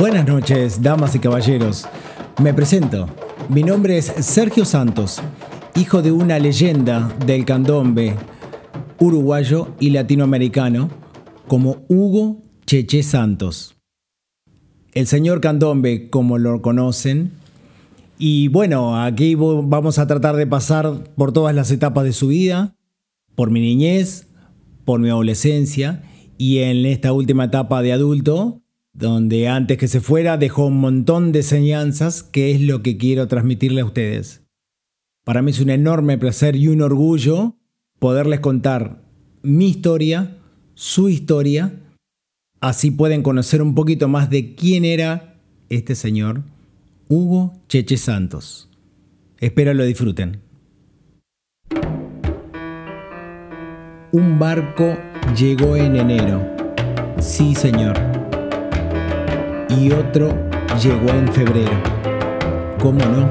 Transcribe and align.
Buenas 0.00 0.26
noches, 0.26 0.80
damas 0.80 1.14
y 1.14 1.18
caballeros. 1.18 1.86
Me 2.42 2.54
presento. 2.54 3.06
Mi 3.50 3.62
nombre 3.62 3.98
es 3.98 4.06
Sergio 4.06 4.64
Santos, 4.64 5.20
hijo 5.76 6.00
de 6.00 6.10
una 6.10 6.38
leyenda 6.38 7.14
del 7.26 7.44
candombe 7.44 8.16
uruguayo 8.98 9.74
y 9.78 9.90
latinoamericano 9.90 10.88
como 11.46 11.84
Hugo 11.88 12.42
Cheche 12.64 13.02
Santos. 13.02 13.76
El 14.94 15.06
señor 15.06 15.42
candombe, 15.42 16.08
como 16.08 16.38
lo 16.38 16.62
conocen, 16.62 17.32
y 18.16 18.48
bueno, 18.48 18.98
aquí 19.02 19.34
vamos 19.34 19.98
a 19.98 20.06
tratar 20.06 20.36
de 20.36 20.46
pasar 20.46 21.12
por 21.14 21.32
todas 21.32 21.54
las 21.54 21.70
etapas 21.70 22.04
de 22.04 22.14
su 22.14 22.28
vida, 22.28 22.74
por 23.34 23.50
mi 23.50 23.60
niñez, 23.60 24.28
por 24.86 24.98
mi 24.98 25.10
adolescencia 25.10 26.04
y 26.38 26.60
en 26.60 26.86
esta 26.86 27.12
última 27.12 27.44
etapa 27.44 27.82
de 27.82 27.92
adulto, 27.92 28.59
donde 28.92 29.48
antes 29.48 29.78
que 29.78 29.88
se 29.88 30.00
fuera 30.00 30.36
dejó 30.36 30.66
un 30.66 30.80
montón 30.80 31.32
de 31.32 31.40
enseñanzas 31.40 32.22
que 32.22 32.50
es 32.50 32.60
lo 32.60 32.82
que 32.82 32.96
quiero 32.96 33.28
transmitirle 33.28 33.80
a 33.80 33.84
ustedes. 33.84 34.42
Para 35.24 35.42
mí 35.42 35.50
es 35.50 35.60
un 35.60 35.70
enorme 35.70 36.18
placer 36.18 36.56
y 36.56 36.68
un 36.68 36.82
orgullo 36.82 37.56
poderles 37.98 38.40
contar 38.40 39.02
mi 39.42 39.68
historia, 39.68 40.38
su 40.74 41.08
historia, 41.08 41.80
así 42.60 42.90
pueden 42.90 43.22
conocer 43.22 43.62
un 43.62 43.74
poquito 43.74 44.08
más 44.08 44.30
de 44.30 44.54
quién 44.54 44.84
era 44.84 45.40
este 45.68 45.94
señor 45.94 46.42
Hugo 47.08 47.60
Cheche 47.68 47.96
Santos. 47.96 48.68
Espero 49.38 49.72
lo 49.74 49.84
disfruten. 49.84 50.40
Un 54.12 54.38
barco 54.38 54.98
llegó 55.36 55.76
en 55.76 55.96
enero. 55.96 56.56
Sí, 57.20 57.54
señor. 57.54 58.19
Y 59.78 59.92
otro 59.92 60.36
llegó 60.82 61.10
en 61.10 61.32
febrero. 61.32 61.70
¿Cómo 62.80 63.04
no? 63.04 63.30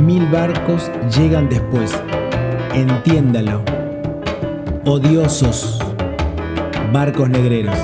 Mil 0.00 0.26
barcos 0.26 0.90
llegan 1.16 1.48
después. 1.48 1.92
Entiéndalo. 2.74 3.62
Odiosos 4.84 5.78
barcos 6.92 7.28
negreros. 7.30 7.76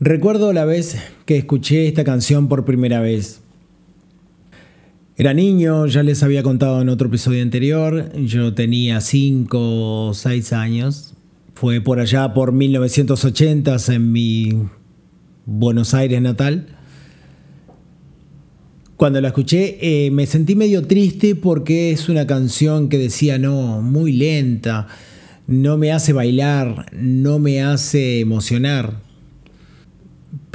Recuerdo 0.00 0.52
la 0.52 0.64
vez 0.64 0.96
que 1.26 1.36
escuché 1.36 1.88
esta 1.88 2.04
canción 2.04 2.48
por 2.48 2.64
primera 2.64 3.00
vez. 3.00 3.42
Era 5.20 5.34
niño, 5.34 5.84
ya 5.86 6.04
les 6.04 6.22
había 6.22 6.44
contado 6.44 6.80
en 6.80 6.88
otro 6.88 7.08
episodio 7.08 7.42
anterior, 7.42 8.12
yo 8.18 8.54
tenía 8.54 9.00
5 9.00 10.10
o 10.10 10.14
6 10.14 10.52
años. 10.52 11.14
Fue 11.54 11.80
por 11.80 11.98
allá 11.98 12.32
por 12.32 12.52
1980 12.52 13.78
en 13.88 14.12
mi 14.12 14.68
Buenos 15.44 15.92
Aires 15.92 16.22
natal. 16.22 16.68
Cuando 18.96 19.20
la 19.20 19.26
escuché 19.28 19.78
eh, 19.80 20.12
me 20.12 20.24
sentí 20.24 20.54
medio 20.54 20.86
triste 20.86 21.34
porque 21.34 21.90
es 21.90 22.08
una 22.08 22.24
canción 22.28 22.88
que 22.88 22.98
decía, 22.98 23.38
no, 23.38 23.82
muy 23.82 24.12
lenta, 24.12 24.86
no 25.48 25.78
me 25.78 25.90
hace 25.90 26.12
bailar, 26.12 26.92
no 26.92 27.40
me 27.40 27.60
hace 27.60 28.20
emocionar 28.20 29.07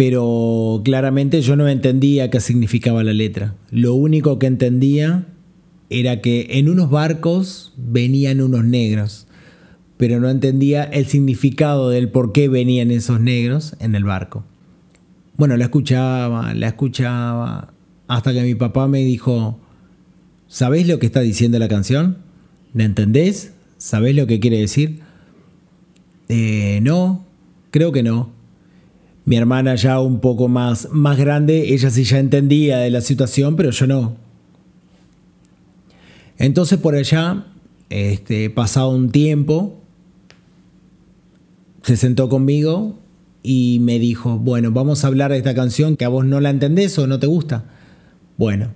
pero 0.05 0.81
claramente 0.83 1.41
yo 1.41 1.55
no 1.55 1.69
entendía 1.69 2.29
qué 2.29 2.41
significaba 2.41 3.05
la 3.05 3.13
letra. 3.13 3.55
Lo 3.71 3.93
único 3.93 4.37
que 4.37 4.47
entendía 4.47 5.28
era 5.89 6.19
que 6.19 6.45
en 6.50 6.67
unos 6.67 6.89
barcos 6.89 7.72
venían 7.78 8.41
unos 8.41 8.66
negros, 8.66 9.28
pero 9.95 10.19
no 10.19 10.29
entendía 10.29 10.83
el 10.83 11.05
significado 11.05 11.89
del 11.89 12.09
por 12.09 12.33
qué 12.33 12.50
venían 12.50 12.91
esos 12.91 13.22
negros 13.22 13.78
en 13.79 13.95
el 13.95 14.03
barco. 14.03 14.44
Bueno, 15.38 15.55
la 15.55 15.63
escuchaba, 15.63 16.53
la 16.53 16.67
escuchaba, 16.67 17.72
hasta 18.09 18.33
que 18.33 18.41
mi 18.41 18.55
papá 18.55 18.89
me 18.89 19.05
dijo, 19.05 19.57
¿sabés 20.49 20.85
lo 20.85 20.99
que 20.99 21.05
está 21.05 21.22
diciendo 21.22 21.59
la 21.59 21.69
canción? 21.69 22.17
¿La 22.73 22.83
entendés? 22.83 23.53
¿Sabés 23.78 24.17
lo 24.17 24.28
que 24.28 24.41
quiere 24.41 24.59
decir? 24.59 24.99
Eh, 26.28 26.79
no, 26.81 27.25
creo 27.72 27.94
que 27.94 28.03
no. 28.03 28.42
Mi 29.25 29.38
hermana 29.38 29.75
ya 29.75 30.00
un 30.00 30.19
poco 30.19 30.47
más, 30.47 30.89
más 30.91 31.17
grande, 31.17 31.73
ella 31.73 31.89
sí 31.89 32.03
ya 32.03 32.19
entendía 32.19 32.79
de 32.79 32.89
la 32.89 33.01
situación, 33.01 33.56
pero 33.56 33.72
yo 33.72 33.88
no. 33.88 34.17
Entonces 36.38 36.78
por 36.78 36.95
allá, 36.95 37.45
este, 37.89 38.50
pasado 38.50 38.89
un 38.89 39.11
tiempo, 39.11 39.79
se 41.84 41.95
sentó 41.95 42.28
conmigo 42.29 42.97
y 43.44 43.79
me 43.81 44.00
dijo, 44.00 44.39
bueno, 44.39 44.72
vamos 44.72 45.03
a 45.03 45.07
hablar 45.07 45.31
de 45.31 45.38
esta 45.38 45.53
canción 45.53 45.97
que 45.97 46.05
a 46.05 46.09
vos 46.09 46.25
no 46.25 46.40
la 46.40 46.50
entendés 46.50 46.97
o 46.97 47.07
no 47.07 47.19
te 47.19 47.28
gusta. 47.28 47.66
Bueno, 48.38 48.72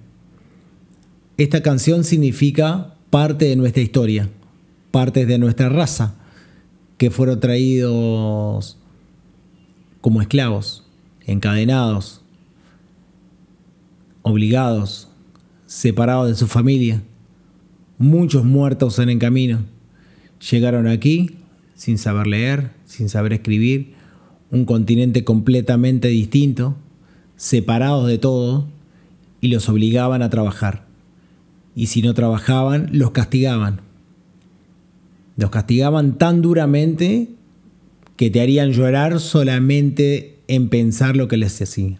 esta 1.37 1.61
canción 1.61 2.03
significa 2.03 2.95
parte 3.09 3.45
de 3.45 3.55
nuestra 3.55 3.81
historia, 3.81 4.29
parte 4.91 5.25
de 5.25 5.37
nuestra 5.37 5.69
raza, 5.69 6.15
que 6.97 7.11
fueron 7.11 7.39
traídos 7.39 8.76
como 10.01 10.21
esclavos, 10.21 10.85
encadenados, 11.25 12.21
obligados, 14.21 15.09
separados 15.65 16.29
de 16.29 16.35
su 16.35 16.47
familia, 16.47 17.03
muchos 17.97 18.43
muertos 18.45 18.99
en 18.99 19.09
el 19.09 19.19
camino. 19.19 19.59
Llegaron 20.51 20.87
aquí 20.87 21.37
sin 21.75 21.97
saber 21.97 22.27
leer, 22.27 22.71
sin 22.85 23.07
saber 23.07 23.33
escribir, 23.33 23.93
un 24.49 24.65
continente 24.65 25.23
completamente 25.23 26.07
distinto, 26.07 26.75
separados 27.35 28.07
de 28.07 28.17
todo, 28.17 28.67
y 29.41 29.49
los 29.49 29.69
obligaban 29.69 30.21
a 30.21 30.29
trabajar. 30.29 30.85
Y 31.75 31.87
si 31.87 32.01
no 32.01 32.13
trabajaban, 32.13 32.89
los 32.91 33.11
castigaban. 33.11 33.81
Los 35.35 35.51
castigaban 35.51 36.17
tan 36.17 36.41
duramente 36.41 37.29
que 38.17 38.29
te 38.29 38.41
harían 38.41 38.71
llorar 38.71 39.19
solamente 39.19 40.39
en 40.47 40.69
pensar 40.69 41.15
lo 41.15 41.27
que 41.27 41.37
les 41.37 41.61
hacía. 41.61 41.99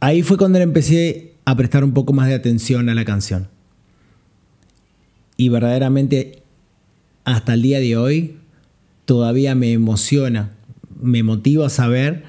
Ahí 0.00 0.22
fue 0.22 0.38
cuando 0.38 0.58
empecé 0.58 1.34
a 1.44 1.56
prestar 1.56 1.84
un 1.84 1.92
poco 1.92 2.12
más 2.12 2.28
de 2.28 2.34
atención 2.34 2.88
a 2.88 2.94
la 2.94 3.04
canción. 3.04 3.48
Y 5.36 5.48
verdaderamente 5.48 6.42
hasta 7.24 7.54
el 7.54 7.62
día 7.62 7.80
de 7.80 7.96
hoy 7.96 8.36
todavía 9.06 9.54
me 9.54 9.72
emociona, 9.72 10.52
me 11.00 11.22
motiva 11.22 11.66
a 11.66 11.70
saber 11.70 12.24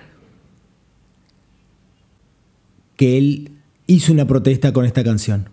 que 2.97 3.17
él 3.17 3.51
hizo 3.87 4.11
una 4.11 4.25
protesta 4.25 4.73
con 4.73 4.85
esta 4.85 5.03
canción. 5.03 5.49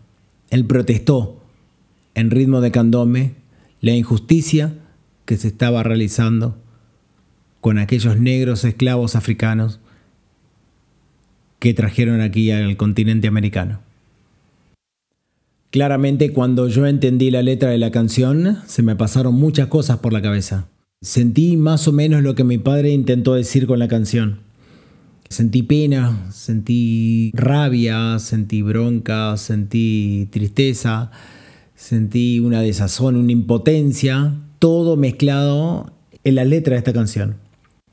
Él 0.51 0.65
protestó 0.65 1.43
en 2.15 2.31
ritmo 2.31 2.61
de 2.61 2.71
candombe 2.71 3.35
la 3.81 3.93
injusticia 3.93 4.75
que 5.25 5.37
se 5.37 5.49
estaba 5.49 5.83
realizando 5.83 6.57
con 7.61 7.79
aquellos 7.79 8.19
negros 8.19 8.65
esclavos 8.65 9.15
africanos 9.15 9.79
que 11.59 11.75
trajeron 11.75 12.21
aquí 12.21 12.51
al 12.51 12.77
continente 12.77 13.29
americano. 13.29 13.81
Claramente 15.71 16.33
cuando 16.33 16.69
yo 16.69 16.87
entendí 16.87 17.31
la 17.31 17.43
letra 17.43 17.71
de 17.71 17.79
la 17.79 17.93
canción 17.93 18.59
se 18.67 18.83
me 18.83 18.97
pasaron 18.97 19.35
muchas 19.35 19.69
cosas 19.69 19.99
por 19.99 20.13
la 20.13 20.21
cabeza. 20.21 20.67
Sentí 21.01 21.57
más 21.57 21.89
o 21.89 21.93
menos 21.93 22.23
lo 22.23 22.35
que 22.35 22.45
mi 22.45 22.59
padre 22.59 22.91
intentó 22.91 23.35
decir 23.35 23.67
con 23.67 23.79
la 23.79 23.89
canción. 23.89 24.41
Sentí 25.29 25.63
pena, 25.63 26.31
sentí 26.31 27.31
rabia, 27.33 28.19
sentí 28.19 28.61
bronca, 28.61 29.37
sentí 29.37 30.29
tristeza, 30.31 31.11
sentí 31.75 32.39
una 32.39 32.61
desazón, 32.61 33.17
una 33.17 33.33
impotencia 33.33 34.35
todo 34.63 34.97
mezclado 34.97 35.93
en 36.23 36.37
la 36.37 36.45
letra 36.45 36.75
de 36.75 36.79
esta 36.79 36.93
canción. 36.93 37.35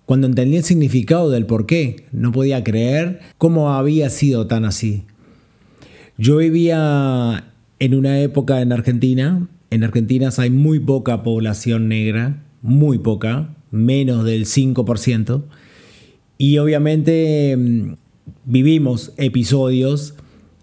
Cuando 0.06 0.28
entendí 0.28 0.58
el 0.58 0.64
significado 0.64 1.32
del 1.32 1.48
por 1.48 1.66
qué, 1.66 2.06
no 2.12 2.32
podía 2.32 2.64
creer 2.64 3.22
cómo 3.40 3.74
había 3.74 4.12
sido 4.12 4.46
tan 4.46 4.66
así. 4.66 5.06
Yo 6.20 6.38
vivía 6.38 7.54
en 7.80 7.96
una 7.96 8.22
época 8.22 8.62
en 8.62 8.72
Argentina, 8.72 9.48
en 9.72 9.84
Argentina 9.84 10.30
hay 10.38 10.52
muy 10.52 10.78
poca 10.80 11.24
población 11.24 11.88
negra, 11.88 12.44
muy 12.62 13.00
poca, 13.00 13.56
menos 13.72 14.24
del 14.24 14.46
5%, 14.46 15.46
y 16.38 16.60
obviamente 16.60 17.58
mm, 17.58 17.94
vivimos 18.46 19.14
episodios 19.18 20.14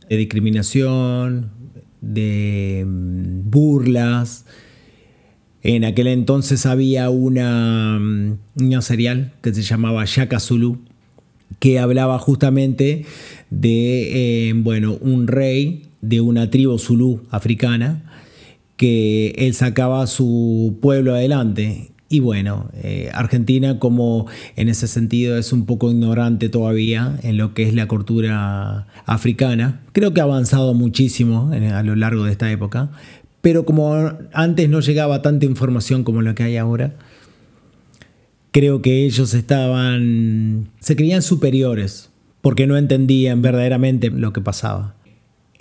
de 0.08 0.16
discriminación, 0.18 1.50
de 2.00 2.84
mm, 2.86 3.50
burlas, 3.50 4.44
en 5.74 5.84
aquel 5.84 6.06
entonces 6.06 6.64
había 6.64 7.10
una, 7.10 7.98
una 7.98 8.78
mm, 8.78 8.82
serial 8.82 9.32
que 9.42 9.52
se 9.52 9.62
llamaba 9.62 10.04
Shaka 10.06 10.38
Zulu, 10.38 10.78
que 11.58 11.80
hablaba 11.80 12.20
justamente 12.20 13.04
de, 13.50 14.48
eh, 14.48 14.52
bueno, 14.54 14.96
un 15.00 15.26
rey 15.26 15.82
de 16.02 16.20
una 16.20 16.50
tribu 16.50 16.78
Zulu 16.78 17.22
africana 17.30 18.04
que 18.76 19.34
él 19.38 19.54
sacaba 19.54 20.02
a 20.02 20.06
su 20.06 20.78
pueblo 20.80 21.14
adelante. 21.16 21.90
Y 22.08 22.20
bueno, 22.20 22.70
eh, 22.84 23.10
Argentina 23.12 23.80
como 23.80 24.26
en 24.54 24.68
ese 24.68 24.86
sentido 24.86 25.36
es 25.36 25.52
un 25.52 25.66
poco 25.66 25.90
ignorante 25.90 26.48
todavía 26.48 27.18
en 27.24 27.38
lo 27.38 27.54
que 27.54 27.64
es 27.64 27.74
la 27.74 27.88
cultura 27.88 28.86
africana. 29.04 29.80
Creo 29.90 30.14
que 30.14 30.20
ha 30.20 30.24
avanzado 30.24 30.74
muchísimo 30.74 31.50
a 31.50 31.82
lo 31.82 31.96
largo 31.96 32.22
de 32.22 32.30
esta 32.30 32.52
época, 32.52 32.90
pero 33.46 33.64
como 33.64 33.94
antes 34.32 34.68
no 34.68 34.80
llegaba 34.80 35.22
tanta 35.22 35.46
información 35.46 36.02
como 36.02 36.20
la 36.20 36.34
que 36.34 36.42
hay 36.42 36.56
ahora, 36.56 36.96
creo 38.50 38.82
que 38.82 39.04
ellos 39.04 39.34
estaban, 39.34 40.70
se 40.80 40.96
creían 40.96 41.22
superiores 41.22 42.10
porque 42.40 42.66
no 42.66 42.76
entendían 42.76 43.42
verdaderamente 43.42 44.10
lo 44.10 44.32
que 44.32 44.40
pasaba. 44.40 44.96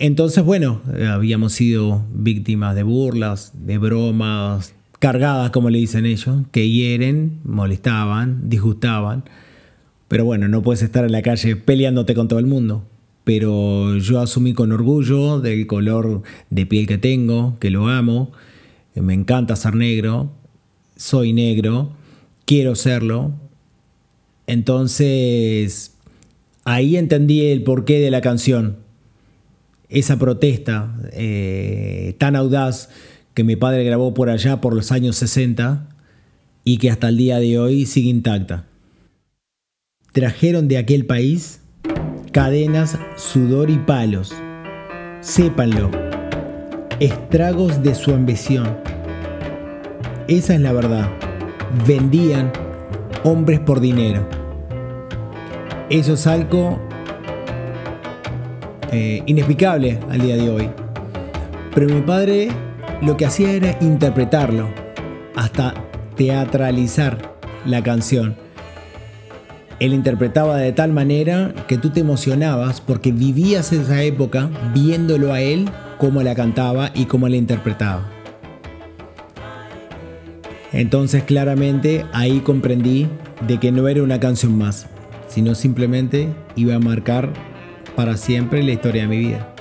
Entonces, 0.00 0.42
bueno, 0.42 0.82
habíamos 1.12 1.52
sido 1.52 2.04
víctimas 2.12 2.74
de 2.74 2.82
burlas, 2.82 3.52
de 3.54 3.78
bromas, 3.78 4.74
cargadas, 4.98 5.52
como 5.52 5.70
le 5.70 5.78
dicen 5.78 6.06
ellos, 6.06 6.38
que 6.50 6.68
hieren, 6.68 7.38
molestaban, 7.44 8.48
disgustaban. 8.50 9.22
Pero 10.08 10.24
bueno, 10.24 10.48
no 10.48 10.60
puedes 10.60 10.82
estar 10.82 11.04
en 11.04 11.12
la 11.12 11.22
calle 11.22 11.54
peleándote 11.54 12.16
con 12.16 12.26
todo 12.26 12.40
el 12.40 12.46
mundo. 12.46 12.84
Pero 13.26 13.96
yo 13.96 14.20
asumí 14.20 14.54
con 14.54 14.70
orgullo 14.70 15.40
del 15.40 15.66
color 15.66 16.22
de 16.50 16.64
piel 16.64 16.86
que 16.86 16.96
tengo, 16.96 17.58
que 17.58 17.70
lo 17.70 17.88
amo, 17.88 18.30
me 18.94 19.14
encanta 19.14 19.56
ser 19.56 19.74
negro, 19.74 20.30
soy 20.94 21.32
negro, 21.32 21.90
quiero 22.44 22.76
serlo. 22.76 23.32
Entonces, 24.46 25.96
ahí 26.64 26.96
entendí 26.96 27.46
el 27.46 27.64
porqué 27.64 27.98
de 27.98 28.12
la 28.12 28.20
canción. 28.20 28.76
Esa 29.88 30.20
protesta 30.20 30.96
eh, 31.10 32.14
tan 32.18 32.36
audaz 32.36 32.90
que 33.34 33.42
mi 33.42 33.56
padre 33.56 33.82
grabó 33.82 34.14
por 34.14 34.30
allá 34.30 34.60
por 34.60 34.72
los 34.72 34.92
años 34.92 35.16
60 35.16 35.88
y 36.62 36.78
que 36.78 36.92
hasta 36.92 37.08
el 37.08 37.16
día 37.16 37.40
de 37.40 37.58
hoy 37.58 37.86
sigue 37.86 38.08
intacta. 38.08 38.66
Trajeron 40.12 40.68
de 40.68 40.78
aquel 40.78 41.06
país 41.06 41.62
cadenas, 42.36 42.98
sudor 43.16 43.70
y 43.70 43.78
palos. 43.78 44.34
Sépanlo, 45.22 45.90
estragos 47.00 47.82
de 47.82 47.94
su 47.94 48.12
ambición. 48.12 48.76
Esa 50.28 50.52
es 50.52 50.60
la 50.60 50.74
verdad. 50.74 51.08
Vendían 51.86 52.52
hombres 53.24 53.58
por 53.60 53.80
dinero. 53.80 54.28
Eso 55.88 56.12
es 56.12 56.26
algo 56.26 56.78
eh, 58.92 59.22
inexplicable 59.24 59.98
al 60.10 60.20
día 60.20 60.36
de 60.36 60.50
hoy. 60.50 60.68
Pero 61.74 61.86
mi 61.86 62.02
padre 62.02 62.48
lo 63.00 63.16
que 63.16 63.24
hacía 63.24 63.52
era 63.52 63.78
interpretarlo, 63.80 64.68
hasta 65.36 65.72
teatralizar 66.16 67.34
la 67.64 67.82
canción. 67.82 68.45
Él 69.78 69.92
interpretaba 69.92 70.56
de 70.56 70.72
tal 70.72 70.92
manera 70.92 71.52
que 71.68 71.76
tú 71.76 71.90
te 71.90 72.00
emocionabas 72.00 72.80
porque 72.80 73.12
vivías 73.12 73.72
esa 73.72 74.02
época 74.02 74.48
viéndolo 74.72 75.32
a 75.32 75.40
él 75.42 75.68
cómo 75.98 76.22
la 76.22 76.34
cantaba 76.34 76.90
y 76.94 77.04
cómo 77.04 77.28
la 77.28 77.36
interpretaba. 77.36 78.08
Entonces 80.72 81.24
claramente 81.24 82.04
ahí 82.12 82.40
comprendí 82.40 83.06
de 83.46 83.58
que 83.58 83.72
no 83.72 83.86
era 83.88 84.02
una 84.02 84.20
canción 84.20 84.56
más, 84.56 84.86
sino 85.28 85.54
simplemente 85.54 86.28
iba 86.54 86.74
a 86.74 86.78
marcar 86.78 87.32
para 87.94 88.16
siempre 88.16 88.62
la 88.62 88.72
historia 88.72 89.02
de 89.02 89.08
mi 89.08 89.18
vida. 89.18 89.55